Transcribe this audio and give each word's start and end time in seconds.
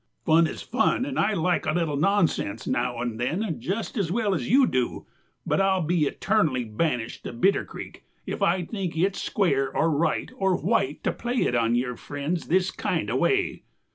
Fun 0.25 0.47
is 0.47 0.63
fun, 0.63 1.05
and 1.05 1.19
I 1.19 1.33
like 1.33 1.67
a 1.67 1.73
little 1.73 1.95
nonsense 1.95 2.65
now 2.65 2.97
and 3.01 3.19
then 3.19 3.57
just 3.59 3.95
as 3.97 4.11
well 4.11 4.33
as 4.33 4.49
you 4.49 4.65
do, 4.65 5.05
but 5.45 5.61
I'll 5.61 5.83
be 5.83 6.07
eternally 6.07 6.63
banished 6.63 7.23
to 7.25 7.31
Bitter 7.33 7.63
creek 7.63 8.03
if 8.25 8.41
I 8.41 8.65
think 8.65 8.97
it's 8.97 9.21
square 9.21 9.71
or 9.77 9.91
right 9.91 10.31
or 10.37 10.57
white 10.57 11.03
to 11.03 11.11
play 11.11 11.35
it 11.41 11.53
on 11.53 11.75
your 11.75 11.95
friends 11.95 12.47
this 12.47 12.71
kind 12.71 13.11
of 13.11 13.17
a 13.17 13.19
way. 13.19 13.63